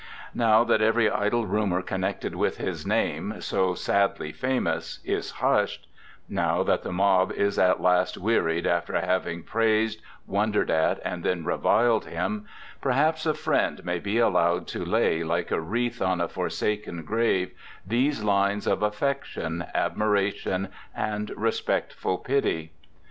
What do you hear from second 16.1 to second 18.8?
a forsaken grave, these lines